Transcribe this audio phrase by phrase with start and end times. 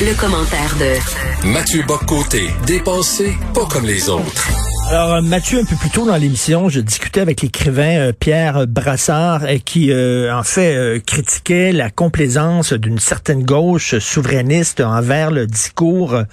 [0.00, 4.71] Le, commentaire de Mathieu Boccoté, dépensé pas comme les autres.
[4.92, 8.66] Alors, euh, Mathieu, un peu plus tôt dans l'émission, je discutais avec l'écrivain euh, Pierre
[8.66, 15.46] Brassard et qui, euh, en fait, critiquait la complaisance d'une certaine gauche souverainiste envers le
[15.46, 16.24] discours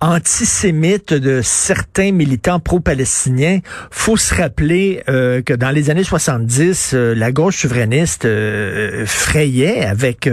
[0.00, 3.60] antisémite de certains militants pro-palestiniens.
[3.92, 8.26] Faut se rappeler que dans les années 70, la gauche souverainiste
[9.06, 10.28] frayait avec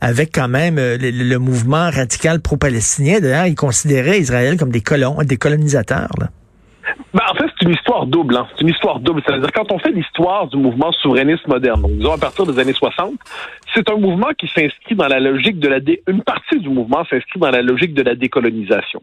[0.00, 3.20] avec quand même le, mouvement radical pro-palestinien.
[3.20, 6.10] D'ailleurs, il considérait Israël comme des colons, des colonisateurs.
[7.14, 8.36] Ben, en fait, c'est une histoire double.
[8.36, 8.46] Hein.
[8.54, 9.22] C'est une histoire double.
[9.26, 12.72] C'est-à-dire, quand on fait l'histoire du mouvement souverainiste moderne, donc disons à partir des années
[12.72, 13.14] 60,
[13.74, 16.02] c'est un mouvement qui s'inscrit dans la logique de la dé...
[16.06, 19.02] une partie du mouvement s'inscrit dans la logique de la décolonisation.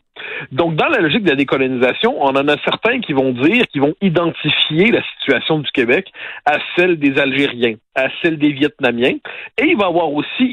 [0.51, 3.79] Donc, dans la logique de la décolonisation, on en a certains qui vont dire, qui
[3.79, 6.11] vont identifier la situation du Québec
[6.45, 9.15] à celle des Algériens, à celle des Vietnamiens,
[9.57, 10.43] et il va avoir aussi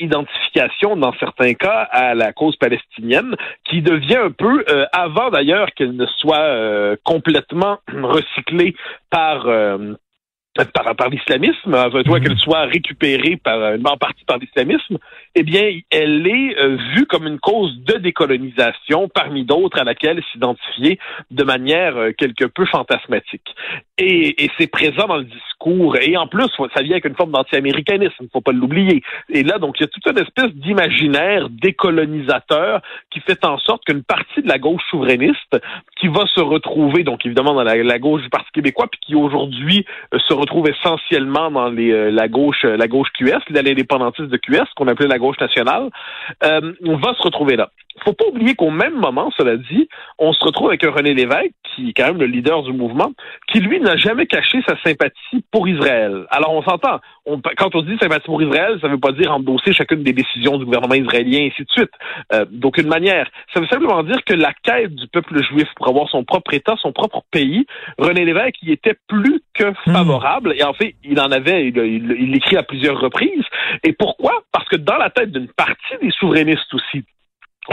[0.96, 3.34] dans certains cas, à la cause palestinienne,
[3.64, 8.74] qui devient un peu, euh, avant d'ailleurs qu'elle ne soit euh, complètement recyclée
[9.10, 9.94] par euh,
[10.54, 12.24] par, par l'islamisme, toi mhm.
[12.24, 14.98] qu'elle soit récupérée par en partie par l'islamisme,
[15.34, 20.22] eh bien, elle est euh, vue comme une cause de décolonisation parmi d'autres à laquelle
[20.30, 20.98] s'identifier
[21.30, 23.54] de manière euh, quelque peu fantasmatique.
[23.96, 25.96] Et, et c'est présent dans le discours.
[25.96, 29.02] Et en plus, ça vient avec une forme d'anti-américanisme, il ne faut pas l'oublier.
[29.30, 33.84] Et là, donc, il y a toute une espèce d'imaginaire décolonisateur qui fait en sorte
[33.84, 35.60] qu'une partie de la gauche souverainiste,
[35.98, 39.84] qui va se retrouver, donc évidemment dans la, gauche du Parti québécois, puis qui aujourd'hui
[40.12, 44.88] euh, se retrouve essentiellement dans les, la gauche, la gauche QS, l'indépendantiste de QS, qu'on
[44.88, 45.88] appelait la gauche nationale,
[46.44, 47.70] euh, on va se retrouver là.
[48.04, 51.52] Faut pas oublier qu'au même moment, cela dit, on se retrouve avec un René Lévesque,
[51.74, 53.12] qui est quand même le leader du mouvement,
[53.48, 56.26] qui lui n'a jamais caché sa sympathie pour Israël.
[56.30, 57.00] Alors on s'entend,
[57.56, 60.58] quand on dit sympathie pour Israël, ça ne veut pas dire endosser chacune des décisions
[60.58, 61.90] du gouvernement israélien, et ainsi de suite.
[62.32, 63.28] Euh, d'aucune manière.
[63.52, 66.76] Ça veut simplement dire que la quête du peuple juif pour avoir son propre État,
[66.80, 67.66] son propre pays,
[67.98, 69.92] René Lévesque y était plus que hmm.
[69.92, 70.54] favorable.
[70.56, 73.44] Et en fait, il en avait, il l'écrit à plusieurs reprises.
[73.82, 74.42] Et pourquoi?
[74.52, 77.04] Parce que dans la tête d'une partie des souverainistes aussi,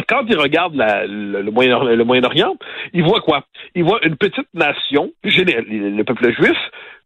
[0.08, 1.50] quand il regarde le,
[2.04, 2.58] Moyen-Orient,
[2.94, 3.46] il voit quoi?
[3.76, 6.58] Il voit une petite nation, le peuple juif,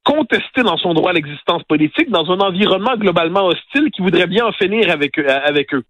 [0.03, 4.45] contester dans son droit à l'existence politique dans un environnement globalement hostile qui voudrait bien
[4.45, 5.83] en finir avec, avec eux.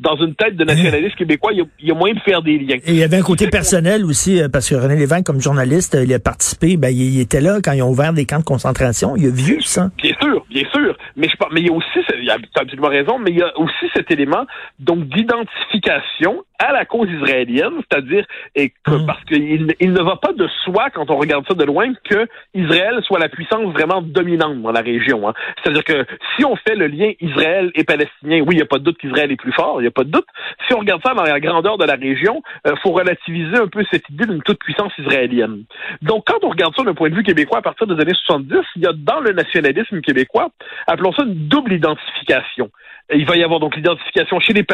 [0.00, 2.76] Dans une tête de nationaliste québécois, il y, a, moyen de faire des liens.
[2.84, 5.96] Et il y avait un côté personnel aussi, euh, parce que René Lévesque, comme journaliste,
[6.00, 9.16] il a participé, ben, il, était là quand ils ont ouvert des camps de concentration.
[9.16, 9.90] Il a vu ça.
[9.98, 10.96] Bien sûr, bien sûr.
[11.16, 13.58] Mais, je, mais il y a aussi, il a absolument raison, mais il y a
[13.58, 14.46] aussi cet élément
[14.78, 18.24] donc d'identification à la cause israélienne, c'est-à-dire
[18.54, 19.06] et que, hmm.
[19.06, 22.26] parce qu'il il ne va pas de soi quand on regarde ça de loin que
[22.54, 25.28] Israël soit la puissance vraiment dominante dans la région.
[25.28, 25.34] Hein.
[25.62, 26.06] C'est-à-dire que
[26.36, 28.98] si on fait le lien Israël et palestinien, oui, il n'y a pas de doute
[28.98, 30.26] qu'Israël est plus fort, il n'y a pas de doute.
[30.66, 33.68] Si on regarde ça dans la grandeur de la région, il euh, faut relativiser un
[33.68, 35.64] peu cette idée d'une toute puissance israélienne.
[36.02, 38.58] Donc quand on regarde ça d'un point de vue québécois à partir des années 70,
[38.76, 40.48] il y a dans le nationalisme québécois,
[40.86, 42.70] appelons ça une double identification.
[43.12, 44.64] Il va y avoir donc l'identification chez les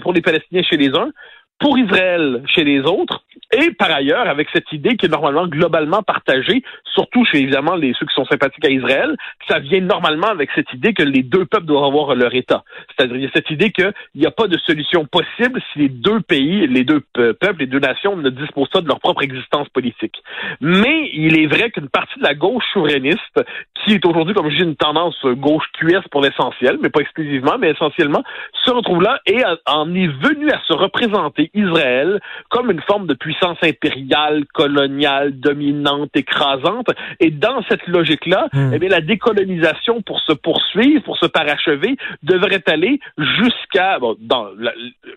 [0.00, 1.10] pour les Palestiniens chez les uns,
[1.58, 3.22] pour Israël chez les autres,
[3.52, 6.62] et par ailleurs, avec cette idée qui est normalement globalement partagée,
[6.94, 9.16] surtout chez évidemment les ceux qui sont sympathiques à Israël,
[9.48, 12.62] ça vient normalement avec cette idée que les deux peuples doivent avoir leur État.
[12.88, 16.84] C'est-à-dire cette idée qu'il n'y a pas de solution possible si les deux pays, les
[16.84, 20.22] deux peuples, les deux nations ne disposent pas de leur propre existence politique.
[20.60, 23.40] Mais il est vrai qu'une partie de la gauche souverainiste,
[23.84, 27.58] qui est aujourd'hui, comme je dis, une tendance gauche QS pour l'essentiel, mais pas exclusivement,
[27.58, 28.22] mais essentiellement,
[28.64, 33.14] se retrouve là et en est venue à se représenter Israël comme une forme de
[33.14, 36.88] puissance impériale, coloniale, dominante, écrasante.
[37.18, 38.72] Et dans cette logique-là, hmm.
[38.74, 44.48] eh bien, la décolonisation pour se poursuivre, pour se parachever, devrait aller jusqu'à, bon, dans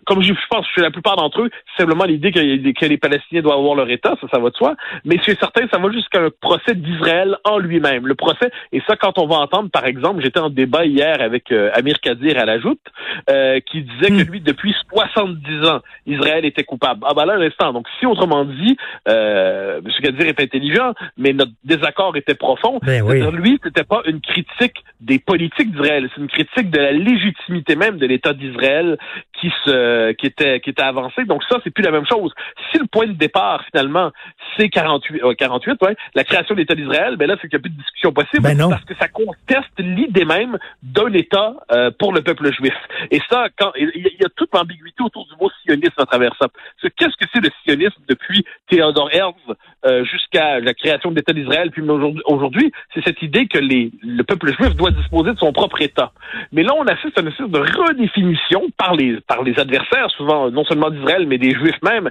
[0.06, 3.76] comme je pense chez la plupart d'entre eux, simplement l'idée que, les Palestiniens doivent avoir
[3.76, 4.76] leur État, ça, ça va de soi.
[5.06, 8.08] Mais chez certains, ça va jusqu'à un procès d'Israël en lui-même.
[8.08, 11.52] Le procès, et ça, quand on va entendre, par exemple, j'étais en débat hier avec
[11.52, 12.82] euh, Amir Kadir à la Joute,
[13.30, 14.32] euh, qui disait que hmm.
[14.32, 17.06] lui, depuis 70 ans, Israël était coupable.
[17.08, 17.74] Ah ben là, l'instant.
[17.74, 18.78] Donc, si on autrement dit,
[19.08, 19.92] euh, M.
[20.02, 22.80] Kadir est intelligent, mais notre désaccord était profond.
[22.84, 23.22] Ben oui.
[23.34, 27.98] Lui, c'était pas une critique des politiques d'Israël, c'est une critique de la légitimité même
[27.98, 28.98] de l'État d'Israël
[29.40, 31.26] qui se qui était qui était avancé.
[31.26, 32.32] Donc ça, c'est plus la même chose.
[32.72, 34.12] Si le point de départ finalement
[34.58, 37.62] c'est 48 48 euh, ouais, la création de l'État d'Israël, ben là c'est qu'il n'y
[37.62, 41.92] a plus de discussion possible ben parce que ça conteste l'idée même d'un État euh,
[42.00, 42.76] pour le peuple juif.
[43.12, 46.48] Et ça, quand il y, a toute l'ambiguïté autour du mot sionisme à travers ça.
[46.96, 48.02] Qu'est-ce que c'est le sionisme?
[48.08, 49.56] Depuis Theodore Herzl
[49.86, 51.82] euh, jusqu'à la création de l'État d'Israël, puis
[52.26, 56.12] aujourd'hui, c'est cette idée que les, le peuple juif doit disposer de son propre État.
[56.52, 60.50] Mais là, on assiste à une espèce de redéfinition par les, par les adversaires, souvent
[60.52, 62.10] non seulement d'Israël, mais des juifs même,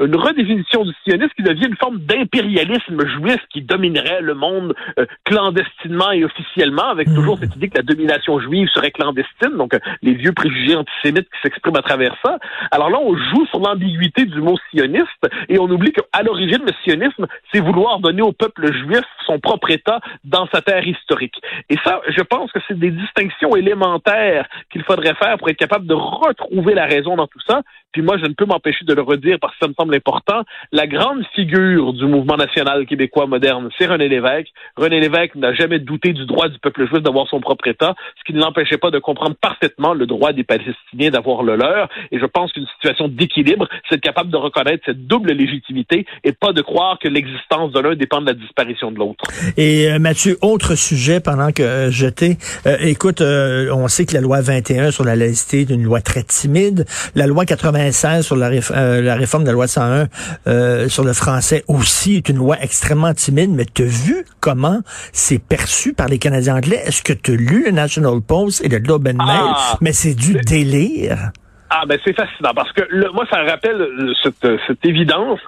[0.00, 5.06] une redéfinition du sionisme qui devient une forme d'impérialisme juif qui dominerait le monde euh,
[5.24, 7.14] clandestinement et officiellement, avec mmh.
[7.14, 11.28] toujours cette idée que la domination juive serait clandestine, donc euh, les vieux préjugés antisémites
[11.28, 12.38] qui s'expriment à travers ça.
[12.70, 16.72] Alors là, on joue sur l'ambiguïté du mot sioniste et on oublie qu'à l'origine, le
[16.82, 21.40] sionisme, c'est vouloir donner au peuple juif son propre État dans sa terre historique.
[21.68, 25.86] Et ça, je pense que c'est des distinctions élémentaires qu'il faudrait faire pour être capable
[25.86, 27.62] de retrouver la raison dans tout ça.
[27.94, 30.42] Puis moi, je ne peux m'empêcher de le redire parce que ça me semble important.
[30.72, 34.48] La grande figure du mouvement national québécois moderne, c'est René Lévesque.
[34.76, 38.24] René Lévesque n'a jamais douté du droit du peuple juif d'avoir son propre État, ce
[38.24, 41.88] qui ne l'empêchait pas de comprendre parfaitement le droit des Palestiniens d'avoir le leur.
[42.10, 46.52] Et je pense qu'une situation d'équilibre, c'est capable de reconnaître cette double légitimité et pas
[46.52, 49.24] de croire que l'existence de l'un dépend de la disparition de l'autre.
[49.56, 54.20] Et euh, Mathieu, autre sujet pendant que euh, j'étais, euh, écoute, on sait que la
[54.20, 56.86] loi 21 sur la laïcité est une loi très timide.
[57.14, 60.08] La loi 80 sur la, la, réforme de la loi 101
[60.46, 64.80] euh, sur le français aussi est une loi extrêmement timide, mais tu as vu comment
[65.12, 66.80] c'est perçu par les Canadiens anglais?
[66.84, 69.52] Est-ce que tu as lu le National Post et le Globe and Mail?
[69.56, 71.30] Ah, mais c'est du délire.
[71.70, 75.40] Ah ben c'est fascinant parce que le, moi ça rappelle euh, cette, euh, cette, évidence.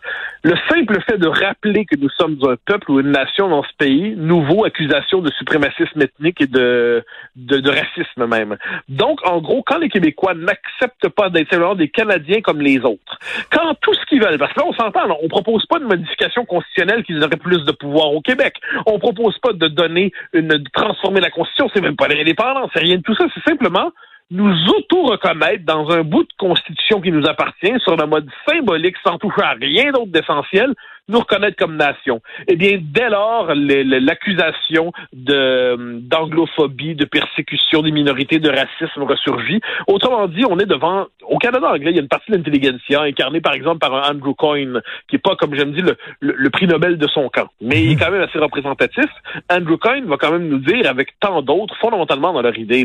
[0.47, 3.75] Le simple fait de rappeler que nous sommes un peuple ou une nation dans ce
[3.79, 7.05] pays, nouveau accusation de suprémacisme ethnique et de,
[7.35, 8.57] de, de racisme même.
[8.89, 13.19] Donc en gros, quand les Québécois n'acceptent pas d'être simplement des Canadiens comme les autres,
[13.51, 16.45] quand tout ce qu'ils veulent, parce que là on s'entend, on propose pas de modification
[16.45, 18.55] constitutionnelle qui auraient plus de pouvoir au Québec.
[18.87, 22.85] On propose pas de donner une de transformer la Constitution, c'est même pas l'indépendance, c'est
[22.85, 23.91] rien de tout ça, c'est simplement
[24.31, 29.19] nous auto-reconnaître dans un bout de constitution qui nous appartient sur le mode symbolique sans
[29.19, 30.75] toucher à rien d'autre d'essentiel,
[31.09, 32.21] nous reconnaître comme nation.
[32.49, 39.61] Eh bien, dès lors, l'accusation d'anglophobie, de persécution des minorités, de racisme ressurgit.
[39.87, 43.03] Autrement dit, on est devant, au Canada anglais, il y a une partie de l'intelligentsia
[43.03, 45.85] incarnée par exemple par un Andrew Coyne, qui est pas, comme j'aime dire,
[46.21, 49.07] le, le, prix Nobel de son camp, mais il est quand même assez représentatif.
[49.51, 52.85] Andrew Coyne va quand même nous dire, avec tant d'autres, fondamentalement dans leur idée,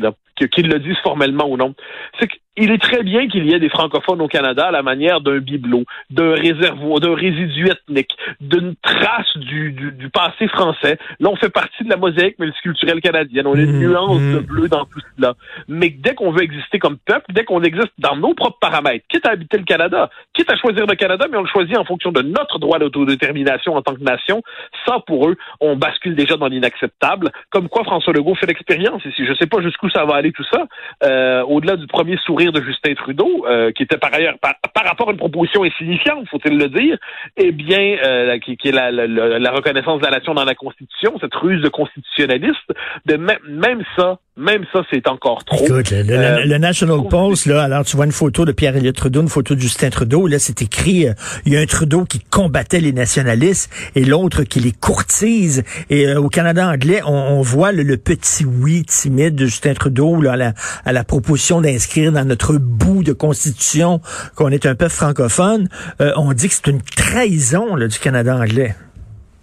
[0.51, 1.73] qu'ils le disent formellement ou non,
[2.19, 4.83] c'est que il est très bien qu'il y ait des francophones au Canada à la
[4.83, 8.11] manière d'un bibelot, d'un réservoir, d'un résidu ethnique,
[8.41, 10.97] d'une trace du, du, passé français.
[11.21, 13.47] Là, on fait partie de la mosaïque multiculturelle canadienne.
[13.47, 14.45] On a une mmh, nuance de mmh.
[14.45, 15.35] bleu dans tout cela.
[15.69, 19.25] Mais dès qu'on veut exister comme peuple, dès qu'on existe dans nos propres paramètres, quitte
[19.25, 22.11] à habiter le Canada, quitte à choisir le Canada, mais on le choisit en fonction
[22.11, 24.43] de notre droit d'autodétermination en tant que nation,
[24.85, 27.31] ça, pour eux, on bascule déjà dans l'inacceptable.
[27.49, 29.25] Comme quoi François Legault fait l'expérience ici.
[29.25, 30.65] Je sais pas jusqu'où ça va aller tout ça.
[31.05, 35.09] Euh, au-delà du premier sourire de Justin Trudeau, euh, qui était par ailleurs, par, rapport
[35.09, 36.97] à une proposition insignifiante, faut-il le dire,
[37.37, 41.35] eh bien, euh, qui, est la, la, reconnaissance de la nation dans la Constitution, cette
[41.35, 42.57] ruse de constitutionnaliste,
[43.05, 45.63] de même ça, même ça, c'est encore trop.
[45.63, 49.27] Écoute, le, euh, National Post, là, alors tu vois une photo de Pierre-Éliott Trudeau, une
[49.27, 51.05] photo de Justin Trudeau, là, c'est écrit,
[51.45, 55.63] il y a un Trudeau qui combattait les nationalistes et l'autre qui les courtise.
[55.89, 60.37] Et au Canada anglais, on, voit le, petit oui timide de Justin Trudeau là, à,
[60.37, 60.53] la,
[60.85, 63.99] à la proposition d'inscrire dans notre bout de constitution
[64.35, 65.67] qu'on est un peuple francophone,
[65.99, 68.73] euh, on dit que c'est une trahison du Canada anglais.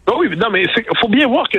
[0.08, 1.58] Ben oui, non, mais il faut bien voir que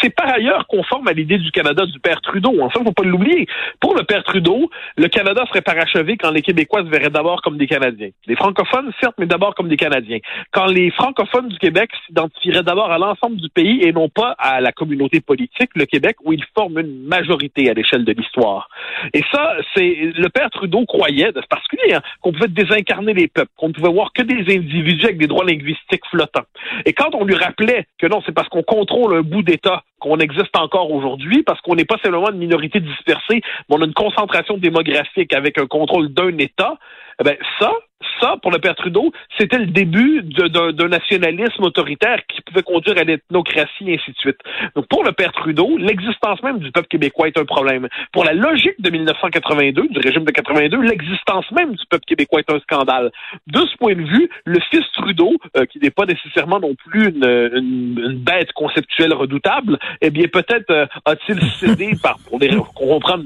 [0.00, 2.58] c'est par ailleurs conforme à l'idée du Canada du père Trudeau.
[2.58, 2.70] En hein.
[2.72, 3.46] ça, faut pas l'oublier.
[3.80, 7.58] Pour le père Trudeau, le Canada serait parachevé quand les Québécois se verraient d'abord comme
[7.58, 8.08] des Canadiens.
[8.26, 10.20] Les francophones, certes, mais d'abord comme des Canadiens.
[10.52, 14.62] Quand les francophones du Québec s'identifieraient d'abord à l'ensemble du pays et non pas à
[14.62, 18.70] la communauté politique, le Québec, où ils forment une majorité à l'échelle de l'histoire.
[19.12, 23.52] Et ça, c'est le père Trudeau croyait, c'est particulier, hein, qu'on pouvait désincarner les peuples,
[23.58, 26.46] qu'on ne pouvait voir que des individus avec des droits linguistiques flottants.
[26.86, 30.18] Et quand on lui rappelait que non, c'est parce qu'on contrôle un bout d'État qu'on
[30.18, 33.94] existe encore aujourd'hui, parce qu'on n'est pas seulement une minorité dispersée, mais on a une
[33.94, 36.74] concentration démographique avec un contrôle d'un État,
[37.20, 37.72] eh ben ça,
[38.20, 43.04] ça, pour le père Trudeau, c'était le début d'un nationalisme autoritaire qui pouvait conduire à
[43.04, 44.38] l'ethnocratie et ainsi de suite.
[44.74, 47.88] Donc, pour le père Trudeau, l'existence même du peuple québécois est un problème.
[48.12, 52.52] Pour la logique de 1982, du régime de 82, l'existence même du peuple québécois est
[52.52, 53.10] un scandale.
[53.46, 57.08] De ce point de vue, le fils Trudeau, euh, qui n'est pas nécessairement non plus
[57.08, 63.24] une, bête conceptuelle redoutable, eh bien, peut-être euh, a-t-il cédé par, pour les, comprendre,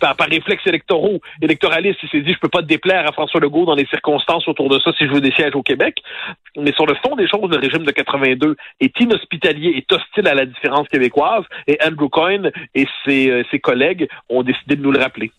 [0.00, 3.64] par, par réflexes électoraux, électoralistes, il s'est dit, je peux pas déplaire à François Legault
[3.64, 4.11] dans les circonstances
[4.46, 5.96] autour de ça si je veux des sièges au Québec.
[6.56, 10.34] Mais sur le fond des choses, le régime de 82 est inhospitalier, est hostile à
[10.34, 14.92] la différence québécoise et Andrew Coyne et ses, euh, ses collègues ont décidé de nous
[14.92, 15.30] le rappeler.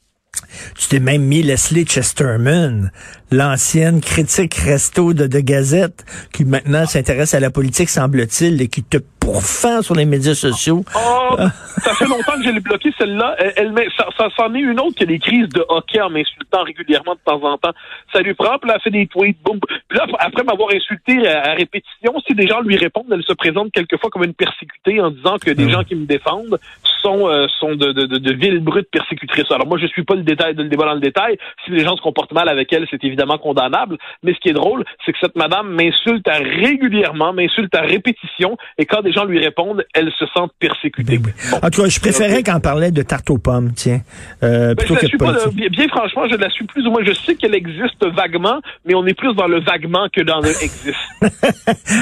[0.77, 2.91] Tu t'es même mis Leslie Chesterman,
[3.31, 6.03] l'ancienne critique resto de, de Gazette,
[6.33, 10.83] qui maintenant s'intéresse à la politique, semble-t-il, et qui te pourfend sur les médias sociaux.
[10.95, 11.35] Oh,
[11.83, 13.35] ça fait longtemps que je l'ai bloqué, celle-là.
[13.55, 17.13] Elle, ça, ça s'en est une autre que les crises de hockey en m'insultant régulièrement
[17.15, 17.73] de temps en temps.
[18.11, 19.59] Ça lui prend, puis là, elle fait des tweets, boum.
[19.87, 23.71] Puis là, après m'avoir insulté à, répétition, si des gens lui répondent, elle se présente
[23.71, 26.59] quelquefois comme une persécutée en disant que des gens qui me défendent
[27.01, 29.51] sont, euh, sont de, de, de, de villes brutes persécutrices.
[29.51, 31.37] Alors moi, je suis pas le détail de le débat dans le détail.
[31.65, 33.97] Si les gens se comportent mal avec elle, c'est évidemment condamnable.
[34.23, 38.85] Mais ce qui est drôle, c'est que cette madame m'insulte régulièrement, m'insulte à répétition, et
[38.85, 41.17] quand des gens lui répondent, elle se sent persécutée.
[41.17, 44.01] Ben en tout cas, je préférais qu'on parlait de tarte aux pommes, tiens.
[44.43, 45.35] Euh, ben, je pas,
[45.69, 47.03] bien, franchement, je la suis plus ou moins.
[47.05, 50.49] Je sais qu'elle existe vaguement, mais on est plus dans le vaguement que dans le
[50.61, 50.97] existe.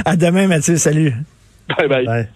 [0.05, 0.77] à demain, Mathieu.
[0.77, 1.13] Salut.
[1.77, 2.05] bye.
[2.05, 2.27] bye.